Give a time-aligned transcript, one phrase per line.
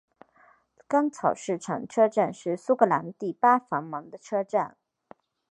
[0.87, 4.75] 干草市场车站是苏格兰第八繁忙的车站。